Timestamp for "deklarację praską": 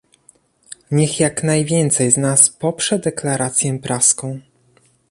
2.99-4.41